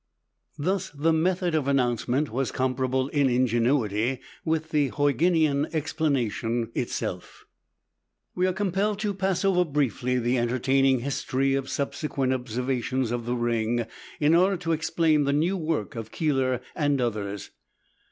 [0.57, 7.45] Thus, the method of announcement was comparable in ingenuity with the Huygenian explanation itself.
[8.33, 13.35] We are compelled to pass over briefly the entertaining history of subsequent observations of the
[13.35, 13.85] ring,
[14.19, 17.51] in order to explain the new work of Keeler and others.